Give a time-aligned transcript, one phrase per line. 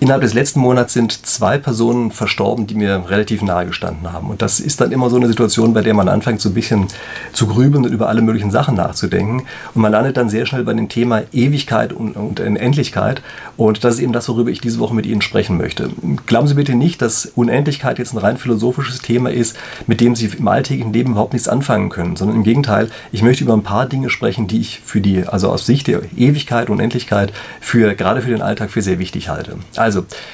[0.00, 4.30] Innerhalb des letzten Monats sind zwei Personen verstorben, die mir relativ nahe gestanden haben.
[4.30, 6.86] Und das ist dann immer so eine Situation, bei der man anfängt, so ein bisschen
[7.32, 9.42] zu grübeln und über alle möglichen Sachen nachzudenken.
[9.74, 13.22] Und man landet dann sehr schnell bei dem Thema Ewigkeit und, und Unendlichkeit.
[13.56, 15.90] Und das ist eben das, worüber ich diese Woche mit Ihnen sprechen möchte.
[16.26, 19.56] Glauben Sie bitte nicht, dass Unendlichkeit jetzt ein rein philosophisches Thema ist,
[19.88, 23.42] mit dem Sie im alltäglichen Leben überhaupt nichts anfangen können, sondern im Gegenteil, ich möchte
[23.42, 26.76] über ein paar Dinge sprechen, die ich für die, also aus Sicht der Ewigkeit und
[26.76, 29.56] Unendlichkeit, für, gerade für den Alltag für sehr wichtig halte.
[29.76, 29.87] Also,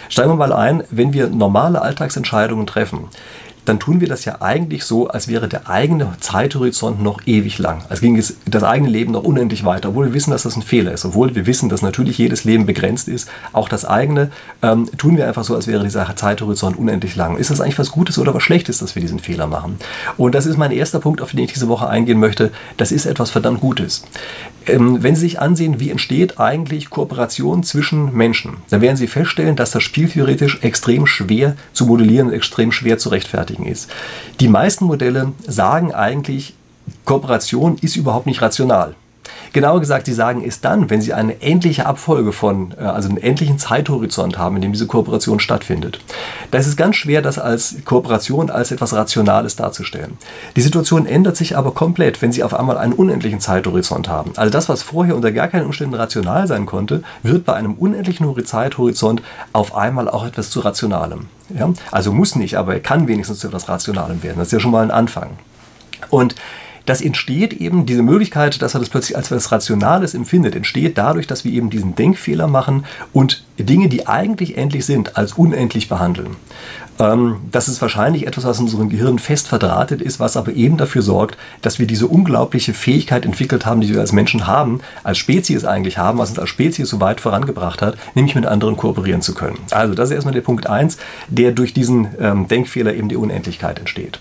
[0.09, 3.09] steigen wir mal ein, wenn wir normale Alltagsentscheidungen treffen,
[3.65, 7.83] dann tun wir das ja eigentlich so, als wäre der eigene Zeithorizont noch ewig lang.
[7.89, 10.63] Als ging es das eigene Leben noch unendlich weiter, obwohl wir wissen, dass das ein
[10.63, 11.05] Fehler ist.
[11.05, 14.31] Obwohl wir wissen, dass natürlich jedes Leben begrenzt ist, auch das eigene,
[14.63, 17.37] ähm, tun wir einfach so, als wäre dieser Zeithorizont unendlich lang.
[17.37, 19.79] Ist das eigentlich was Gutes oder was Schlechtes, dass wir diesen Fehler machen?
[20.17, 22.51] Und das ist mein erster Punkt, auf den ich diese Woche eingehen möchte.
[22.77, 24.05] Das ist etwas verdammt Gutes.
[24.67, 29.57] Ähm, wenn Sie sich ansehen, wie entsteht eigentlich Kooperation zwischen Menschen, dann werden Sie feststellen,
[29.57, 33.91] dass das spieltheoretisch extrem schwer zu modellieren und extrem schwer zu rechtfertigen ist.
[34.41, 36.55] Die meisten Modelle sagen eigentlich,
[37.05, 38.97] Kooperation ist überhaupt nicht rational.
[39.55, 43.19] Genauer gesagt, sie sagen es dann, wenn sie eine endliche Abfolge von, äh, also einen
[43.19, 46.01] endlichen Zeithorizont haben, in dem diese Kooperation stattfindet.
[46.51, 50.19] Da ist es ganz schwer, das als Kooperation, als etwas Rationales darzustellen.
[50.57, 54.33] Die Situation ändert sich aber komplett, wenn sie auf einmal einen unendlichen Zeithorizont haben.
[54.35, 58.45] Also das, was vorher unter gar keinen Umständen rational sein konnte, wird bei einem unendlichen
[58.45, 61.27] Zeithorizont auf einmal auch etwas zu Rationalem.
[61.57, 61.73] Ja?
[61.93, 64.39] Also muss nicht, aber er kann wenigstens zu etwas Rationalem werden.
[64.39, 65.31] Das ist ja schon mal ein Anfang.
[66.11, 66.35] Und
[66.87, 71.27] das entsteht eben, diese Möglichkeit, dass er das plötzlich als etwas Rationales empfindet, entsteht dadurch,
[71.27, 76.37] dass wir eben diesen Denkfehler machen und Dinge, die eigentlich endlich sind, als unendlich behandeln.
[76.99, 80.77] Ähm, das ist wahrscheinlich etwas, was in unserem Gehirn fest verdrahtet ist, was aber eben
[80.77, 85.19] dafür sorgt, dass wir diese unglaubliche Fähigkeit entwickelt haben, die wir als Menschen haben, als
[85.19, 89.23] Spezies eigentlich haben, was uns als Spezies so weit vorangebracht hat, nämlich mit anderen kooperieren
[89.23, 89.59] zu können.
[89.71, 93.79] Also das ist erstmal der Punkt 1, der durch diesen ähm, Denkfehler eben die Unendlichkeit
[93.79, 94.21] entsteht.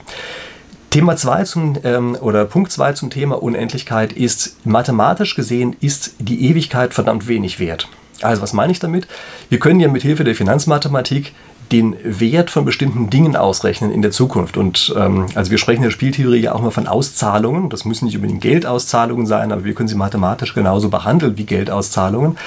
[0.94, 6.47] Thema 2 zum, ähm, oder Punkt 2 zum Thema Unendlichkeit ist, mathematisch gesehen ist die
[6.47, 7.88] Ewigkeit verdammt wenig wert.
[8.22, 9.07] Also was meine ich damit?
[9.50, 11.34] Wir können ja mit Hilfe der Finanzmathematik
[11.72, 14.56] den Wert von bestimmten Dingen ausrechnen in der Zukunft.
[14.56, 17.72] Und ähm, also wir sprechen in der Spieltheorie ja auch mal von Auszahlungen.
[17.72, 22.38] Das müssen nicht unbedingt Geldauszahlungen sein, aber wir können sie mathematisch genauso behandeln wie Geldauszahlungen.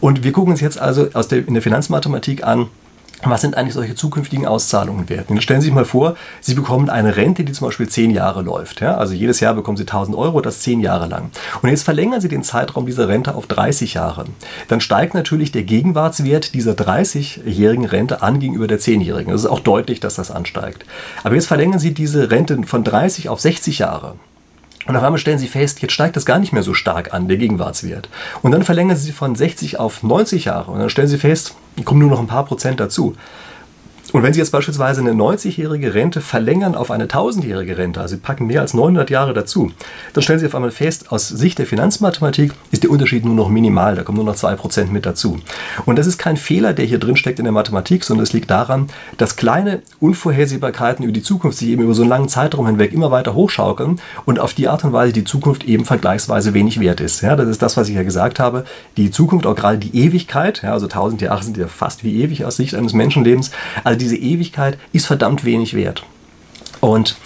[0.00, 2.66] Und wir gucken uns jetzt also aus der, in der Finanzmathematik an,
[3.22, 5.30] was sind eigentlich solche zukünftigen Auszahlungen wert?
[5.30, 8.42] Und stellen Sie sich mal vor, Sie bekommen eine Rente, die zum Beispiel zehn Jahre
[8.42, 8.80] läuft.
[8.80, 8.96] Ja?
[8.96, 11.30] Also jedes Jahr bekommen Sie 1000 Euro, das zehn Jahre lang.
[11.62, 14.24] Und jetzt verlängern Sie den Zeitraum dieser Rente auf 30 Jahre.
[14.68, 19.32] Dann steigt natürlich der Gegenwartswert dieser 30-jährigen Rente an gegenüber der 10-jährigen.
[19.32, 20.84] Das ist auch deutlich, dass das ansteigt.
[21.22, 24.16] Aber jetzt verlängern Sie diese Rente von 30 auf 60 Jahre.
[24.86, 27.28] Und auf einmal stellen Sie fest, jetzt steigt das gar nicht mehr so stark an,
[27.28, 28.08] der Gegenwartswert.
[28.42, 30.70] Und dann verlängern Sie von 60 auf 90 Jahre.
[30.70, 33.16] Und dann stellen Sie fest, kommen nur noch ein paar Prozent dazu.
[34.14, 38.20] Und wenn Sie jetzt beispielsweise eine 90-jährige Rente verlängern auf eine 1000-jährige Rente, also Sie
[38.20, 39.72] packen mehr als 900 Jahre dazu,
[40.12, 43.48] dann stellen Sie auf einmal fest, aus Sicht der Finanzmathematik ist der Unterschied nur noch
[43.48, 45.40] minimal, da kommen nur noch 2% mit dazu.
[45.84, 48.52] Und das ist kein Fehler, der hier drin steckt in der Mathematik, sondern es liegt
[48.52, 48.86] daran,
[49.16, 53.10] dass kleine Unvorhersehbarkeiten über die Zukunft sich eben über so einen langen Zeitraum hinweg immer
[53.10, 57.20] weiter hochschaukeln und auf die Art und Weise die Zukunft eben vergleichsweise wenig wert ist.
[57.22, 58.64] Ja, das ist das, was ich ja gesagt habe.
[58.96, 62.44] Die Zukunft, auch gerade die Ewigkeit, ja, also 1000 Jahre sind ja fast wie ewig
[62.44, 63.50] aus Sicht eines Menschenlebens,
[63.82, 66.04] also diese Ewigkeit ist verdammt wenig wert.
[66.80, 67.16] Und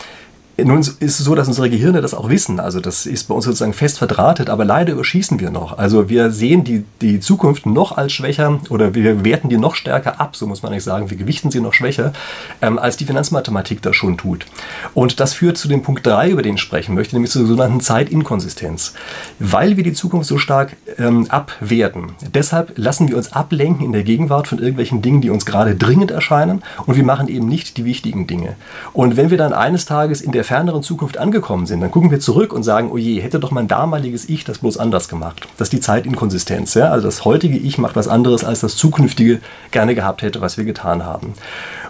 [0.65, 2.59] nun ist es so, dass unsere Gehirne das auch wissen.
[2.59, 5.79] Also das ist bei uns sozusagen fest verdrahtet, aber leider überschießen wir noch.
[5.79, 10.21] Also wir sehen die, die Zukunft noch als schwächer oder wir werten die noch stärker
[10.21, 11.11] ab, so muss man nicht sagen.
[11.11, 12.13] Wir gewichten sie noch schwächer,
[12.61, 14.47] ähm, als die Finanzmathematik das schon tut.
[14.95, 17.81] Und das führt zu dem Punkt 3, über den ich sprechen möchte, nämlich zur sogenannten
[17.81, 18.95] Zeitinkonsistenz.
[19.39, 24.03] Weil wir die Zukunft so stark ähm, abwerten, deshalb lassen wir uns ablenken in der
[24.03, 27.85] Gegenwart von irgendwelchen Dingen, die uns gerade dringend erscheinen und wir machen eben nicht die
[27.85, 28.57] wichtigen Dinge.
[28.93, 32.21] Und wenn wir dann eines Tages in der ferneren Zukunft angekommen sind, dann gucken wir
[32.21, 35.47] zurück und sagen, oh je, hätte doch mein damaliges Ich das bloß anders gemacht.
[35.59, 36.75] Das ist die Zeitinkonsistenz.
[36.75, 36.91] Ja?
[36.91, 40.65] Also das heutige Ich macht was anderes, als das zukünftige gerne gehabt hätte, was wir
[40.65, 41.35] getan haben.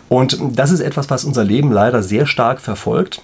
[0.09, 3.23] Und das ist etwas, was unser Leben leider sehr stark verfolgt.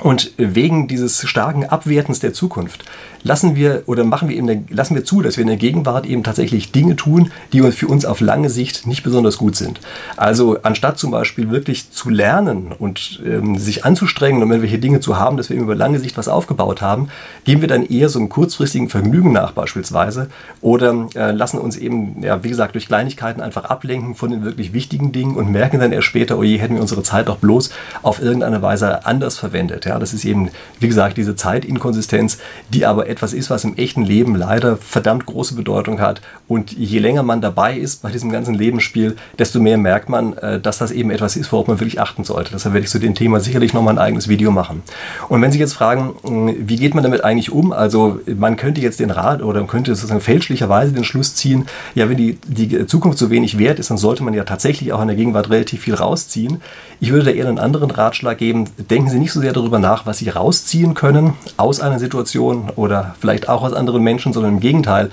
[0.00, 2.84] Und wegen dieses starken Abwertens der Zukunft
[3.24, 6.22] lassen wir oder machen wir eben, lassen wir zu, dass wir in der Gegenwart eben
[6.22, 9.80] tatsächlich Dinge tun, die für uns auf lange Sicht nicht besonders gut sind.
[10.16, 15.18] Also anstatt zum Beispiel wirklich zu lernen und ähm, sich anzustrengen, um irgendwelche Dinge zu
[15.18, 17.08] haben, dass wir über lange Sicht was aufgebaut haben,
[17.44, 20.28] geben wir dann eher so einem kurzfristigen Vergnügen nach beispielsweise
[20.60, 24.72] oder äh, lassen uns eben, ja, wie gesagt, durch Kleinigkeiten einfach ablenken von den wirklich
[24.72, 27.70] wichtigen Dingen und merken dann erst später, oh je, hätten wir unsere Zeit doch bloß
[28.02, 29.84] auf irgendeine Weise anders verwendet.
[29.84, 32.38] Ja, das ist eben, wie gesagt, diese Zeitinkonsistenz,
[32.72, 36.20] die aber etwas ist, was im echten Leben leider verdammt große Bedeutung hat.
[36.48, 40.60] Und je länger man dabei ist bei diesem ganzen Lebensspiel, desto mehr merkt man, äh,
[40.60, 42.50] dass das eben etwas ist, worauf man wirklich achten sollte.
[42.52, 44.82] Deshalb werde ich zu dem Thema sicherlich nochmal ein eigenes Video machen.
[45.28, 46.14] Und wenn Sie jetzt fragen,
[46.58, 47.72] wie geht man damit eigentlich um?
[47.72, 52.08] Also man könnte jetzt den Rat oder man könnte sozusagen fälschlicherweise den Schluss ziehen, ja,
[52.08, 55.08] wenn die, die Zukunft so wenig wert ist, dann sollte man ja tatsächlich auch in
[55.08, 56.60] der Gegenwart relativ viel rausziehen.
[57.00, 58.68] Ich würde da eher einen anderen Ratschlag geben.
[58.78, 63.01] Denken Sie nicht so sehr darüber nach, was Sie rausziehen können aus einer Situation oder
[63.20, 65.10] vielleicht auch aus anderen Menschen, sondern im Gegenteil,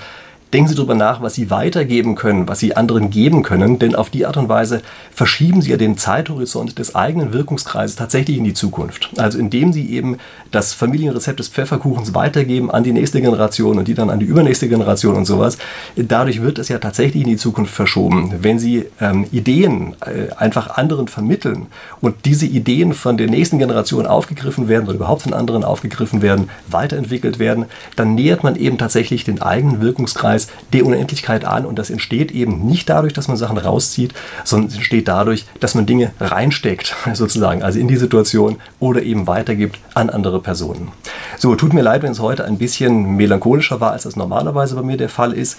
[0.51, 4.09] Denken Sie darüber nach, was Sie weitergeben können, was Sie anderen geben können, denn auf
[4.09, 4.81] die Art und Weise
[5.11, 9.11] verschieben Sie ja den Zeithorizont des eigenen Wirkungskreises tatsächlich in die Zukunft.
[9.17, 10.17] Also indem Sie eben
[10.49, 14.67] das Familienrezept des Pfefferkuchens weitergeben an die nächste Generation und die dann an die übernächste
[14.67, 15.59] Generation und sowas,
[15.95, 18.33] dadurch wird es ja tatsächlich in die Zukunft verschoben.
[18.41, 21.67] Wenn Sie ähm, Ideen äh, einfach anderen vermitteln
[22.01, 26.49] und diese Ideen von der nächsten Generation aufgegriffen werden oder überhaupt von anderen aufgegriffen werden,
[26.67, 31.79] weiterentwickelt werden, dann nähert man eben tatsächlich den eigenen Wirkungskreis Kreis der Unendlichkeit an und
[31.79, 34.13] das entsteht eben nicht dadurch, dass man Sachen rauszieht,
[34.43, 39.27] sondern es entsteht dadurch, dass man Dinge reinsteckt, sozusagen, also in die Situation oder eben
[39.27, 40.89] weitergibt an andere Personen.
[41.37, 44.81] So, tut mir leid, wenn es heute ein bisschen melancholischer war, als das normalerweise bei
[44.81, 45.57] mir der Fall ist.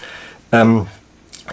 [0.53, 0.87] Ähm,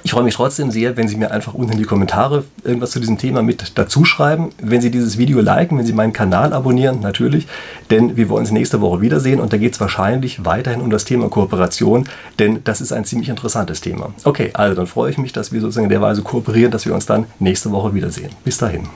[0.03, 2.99] ich freue mich trotzdem sehr, wenn Sie mir einfach unten in die Kommentare irgendwas zu
[2.99, 4.49] diesem Thema mit dazu schreiben.
[4.61, 7.47] Wenn Sie dieses Video liken, wenn Sie meinen Kanal abonnieren, natürlich,
[7.89, 11.05] denn wir wollen uns nächste Woche wiedersehen und da geht es wahrscheinlich weiterhin um das
[11.05, 12.07] Thema Kooperation,
[12.39, 14.13] denn das ist ein ziemlich interessantes Thema.
[14.23, 16.93] Okay, also dann freue ich mich, dass wir sozusagen in der Weise kooperieren, dass wir
[16.93, 18.29] uns dann nächste Woche wiedersehen.
[18.43, 18.87] Bis dahin.